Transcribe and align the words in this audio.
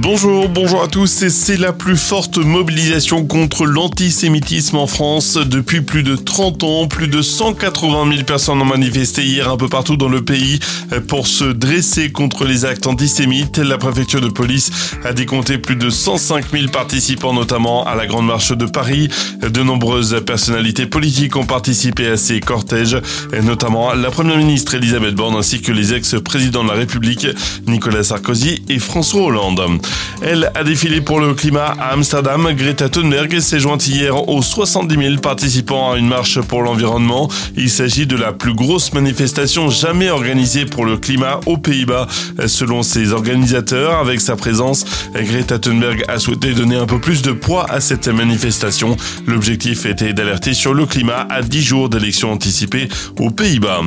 Bonjour, 0.00 0.48
bonjour 0.48 0.84
à 0.84 0.86
tous. 0.86 1.26
C'est 1.28 1.56
la 1.56 1.72
plus 1.72 1.96
forte 1.96 2.38
mobilisation 2.38 3.26
contre 3.26 3.66
l'antisémitisme 3.66 4.76
en 4.76 4.86
France 4.86 5.36
depuis 5.36 5.80
plus 5.80 6.04
de 6.04 6.14
30 6.14 6.62
ans. 6.62 6.86
Plus 6.86 7.08
de 7.08 7.20
180 7.20 8.08
000 8.12 8.22
personnes 8.22 8.62
ont 8.62 8.64
manifesté 8.64 9.24
hier 9.24 9.50
un 9.50 9.56
peu 9.56 9.68
partout 9.68 9.96
dans 9.96 10.08
le 10.08 10.24
pays 10.24 10.60
pour 11.08 11.26
se 11.26 11.44
dresser 11.44 12.12
contre 12.12 12.44
les 12.44 12.64
actes 12.64 12.86
antisémites. 12.86 13.58
La 13.58 13.76
préfecture 13.76 14.20
de 14.20 14.28
police 14.28 14.70
a 15.04 15.12
décompté 15.12 15.58
plus 15.58 15.74
de 15.74 15.90
105 15.90 16.52
000 16.52 16.68
participants, 16.68 17.34
notamment 17.34 17.84
à 17.84 17.96
la 17.96 18.06
Grande 18.06 18.26
Marche 18.26 18.52
de 18.52 18.66
Paris. 18.66 19.08
De 19.42 19.62
nombreuses 19.64 20.22
personnalités 20.24 20.86
politiques 20.86 21.34
ont 21.34 21.46
participé 21.46 22.06
à 22.06 22.16
ces 22.16 22.38
cortèges, 22.38 22.98
notamment 23.42 23.92
la 23.94 24.10
première 24.10 24.36
ministre 24.36 24.76
Elisabeth 24.76 25.16
Borne 25.16 25.34
ainsi 25.34 25.60
que 25.60 25.72
les 25.72 25.92
ex-présidents 25.92 26.62
de 26.62 26.68
la 26.68 26.76
République 26.76 27.26
Nicolas 27.66 28.04
Sarkozy 28.04 28.62
et 28.68 28.78
François 28.78 29.22
Hollande. 29.22 29.80
Elle 30.20 30.50
a 30.54 30.64
défilé 30.64 31.00
pour 31.00 31.20
le 31.20 31.34
climat 31.34 31.74
à 31.78 31.92
Amsterdam. 31.92 32.48
Greta 32.56 32.88
Thunberg 32.88 33.38
s'est 33.40 33.60
jointe 33.60 33.86
hier 33.86 34.28
aux 34.28 34.42
70 34.42 34.96
000 34.96 35.16
participants 35.18 35.92
à 35.92 35.98
une 35.98 36.08
marche 36.08 36.40
pour 36.40 36.62
l'environnement. 36.62 37.28
Il 37.56 37.70
s'agit 37.70 38.06
de 38.06 38.16
la 38.16 38.32
plus 38.32 38.54
grosse 38.54 38.92
manifestation 38.92 39.70
jamais 39.70 40.10
organisée 40.10 40.66
pour 40.66 40.84
le 40.84 40.96
climat 40.96 41.40
aux 41.46 41.56
Pays-Bas. 41.56 42.06
Selon 42.46 42.82
ses 42.82 43.12
organisateurs, 43.12 43.98
avec 43.98 44.20
sa 44.20 44.36
présence, 44.36 44.84
Greta 45.14 45.58
Thunberg 45.58 46.04
a 46.08 46.18
souhaité 46.18 46.52
donner 46.52 46.76
un 46.76 46.86
peu 46.86 47.00
plus 47.00 47.22
de 47.22 47.32
poids 47.32 47.66
à 47.70 47.80
cette 47.80 48.08
manifestation. 48.08 48.96
L'objectif 49.26 49.86
était 49.86 50.12
d'alerter 50.12 50.54
sur 50.54 50.74
le 50.74 50.86
climat 50.86 51.26
à 51.30 51.42
10 51.42 51.62
jours 51.62 51.88
d'élections 51.88 52.32
anticipées 52.32 52.88
aux 53.18 53.30
Pays-Bas. 53.30 53.82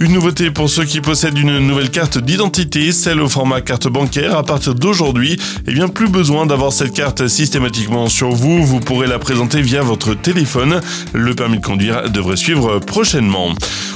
Une 0.00 0.12
nouveauté 0.12 0.50
pour 0.50 0.70
ceux 0.70 0.84
qui 0.84 1.00
possèdent 1.00 1.38
une 1.38 1.58
nouvelle 1.58 1.90
carte 1.90 2.18
d'identité, 2.18 2.92
celle 2.92 3.20
au 3.20 3.28
format 3.28 3.60
carte 3.60 3.88
bancaire. 3.88 4.36
À 4.36 4.42
partir 4.42 4.74
d'aujourd'hui, 4.74 5.38
eh 5.66 5.72
bien 5.72 5.88
plus 5.88 6.08
besoin 6.08 6.46
d'avoir 6.46 6.72
cette 6.72 6.92
carte 6.92 7.28
systématiquement 7.28 8.08
sur 8.08 8.30
vous, 8.30 8.64
vous 8.64 8.80
pourrez 8.80 9.06
la 9.06 9.18
présenter 9.18 9.62
via 9.62 9.82
votre 9.82 10.14
téléphone. 10.14 10.80
Le 11.12 11.34
permis 11.34 11.58
de 11.58 11.64
conduire 11.64 12.10
devrait 12.10 12.36
suivre 12.36 12.78
prochainement. 12.78 13.54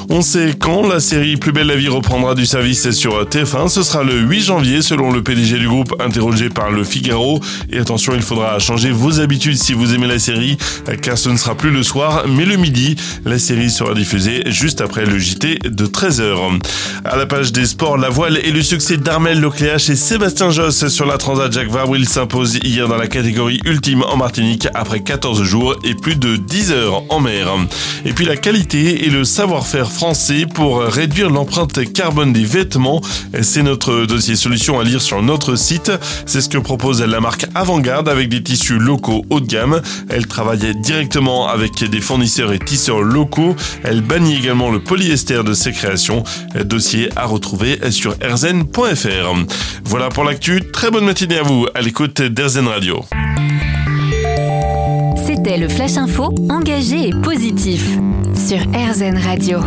On 0.08 0.22
sait 0.22 0.54
quand 0.58 0.86
la 0.86 1.00
série 1.00 1.36
Plus 1.36 1.50
belle 1.50 1.66
la 1.66 1.74
vie 1.74 1.88
reprendra 1.88 2.34
du 2.36 2.46
service 2.46 2.90
sur 2.92 3.24
TF1. 3.24 3.68
Ce 3.68 3.82
sera 3.82 4.04
le 4.04 4.20
8 4.20 4.40
janvier 4.40 4.80
selon 4.80 5.10
le 5.10 5.22
PDG 5.22 5.58
du 5.58 5.66
groupe 5.66 5.94
interrogé 6.00 6.48
par 6.48 6.70
le 6.70 6.84
Figaro. 6.84 7.40
Et 7.72 7.78
attention, 7.78 8.14
il 8.14 8.22
faudra 8.22 8.58
changer 8.60 8.92
vos 8.92 9.18
habitudes 9.20 9.56
si 9.56 9.72
vous 9.72 9.94
aimez 9.94 10.06
la 10.06 10.20
série 10.20 10.58
car 11.02 11.18
ce 11.18 11.28
ne 11.28 11.36
sera 11.36 11.56
plus 11.56 11.70
le 11.70 11.82
soir 11.82 12.24
mais 12.28 12.44
le 12.44 12.56
midi. 12.56 12.94
La 13.24 13.38
série 13.38 13.68
sera 13.68 13.94
diffusée 13.94 14.44
juste 14.46 14.80
après 14.80 15.04
le 15.04 15.18
JT 15.18 15.58
de 15.64 15.86
13h. 15.86 16.60
À 17.04 17.16
la 17.16 17.26
page 17.26 17.50
des 17.50 17.66
sports, 17.66 17.98
la 17.98 18.08
voile 18.08 18.38
et 18.38 18.52
le 18.52 18.62
succès 18.62 18.98
d'Armel 18.98 19.40
Lecléache 19.40 19.90
et 19.90 19.96
Sébastien 19.96 20.50
Josse 20.50 20.86
sur 20.86 21.06
la 21.06 21.18
Transat 21.18 21.52
Jacques 21.52 21.70
Vabre. 21.70 21.96
Il 21.96 22.08
s'impose 22.08 22.58
hier 22.62 22.86
dans 22.86 22.96
la 22.96 23.08
catégorie 23.08 23.60
ultime 23.64 24.04
en 24.04 24.16
Martinique 24.16 24.68
après 24.74 25.00
14 25.00 25.42
jours 25.42 25.74
et 25.82 25.94
plus 25.94 26.16
de 26.16 26.36
10 26.36 26.70
heures 26.70 27.02
en 27.08 27.18
mer. 27.18 27.48
Et 28.04 28.12
puis 28.12 28.24
la 28.24 28.36
qualité 28.36 29.04
et 29.04 29.10
le 29.10 29.24
savoir-faire 29.24 29.90
français 29.96 30.44
pour 30.44 30.82
réduire 30.82 31.30
l'empreinte 31.30 31.90
carbone 31.90 32.30
des 32.30 32.44
vêtements. 32.44 33.00
C'est 33.40 33.62
notre 33.62 34.04
dossier 34.04 34.36
solution 34.36 34.78
à 34.78 34.84
lire 34.84 35.00
sur 35.00 35.22
notre 35.22 35.56
site. 35.56 35.90
C'est 36.26 36.42
ce 36.42 36.50
que 36.50 36.58
propose 36.58 37.00
la 37.00 37.18
marque 37.18 37.46
Avant-Garde 37.54 38.06
avec 38.10 38.28
des 38.28 38.42
tissus 38.42 38.78
locaux 38.78 39.24
haut 39.30 39.40
de 39.40 39.46
gamme. 39.46 39.80
Elle 40.10 40.26
travaille 40.26 40.76
directement 40.82 41.48
avec 41.48 41.82
des 41.82 42.02
fournisseurs 42.02 42.52
et 42.52 42.58
tisseurs 42.58 43.00
locaux. 43.00 43.56
Elle 43.84 44.02
bannit 44.02 44.36
également 44.36 44.70
le 44.70 44.80
polyester 44.80 45.42
de 45.42 45.54
ses 45.54 45.72
créations. 45.72 46.24
Dossier 46.62 47.08
à 47.16 47.24
retrouver 47.24 47.80
sur 47.90 48.16
erzen.fr. 48.20 49.34
Voilà 49.86 50.10
pour 50.10 50.24
l'actu. 50.24 50.60
Très 50.72 50.90
bonne 50.90 51.06
matinée 51.06 51.38
à 51.38 51.42
vous 51.42 51.66
à 51.74 51.80
l'écoute 51.80 52.20
d'Erzen 52.20 52.68
Radio. 52.68 53.02
C'était 55.46 55.58
le 55.58 55.68
Flash 55.68 55.96
Info 55.96 56.34
engagé 56.50 57.10
et 57.10 57.12
positif 57.22 58.00
sur 58.34 58.58
RZN 58.58 59.16
Radio. 59.16 59.60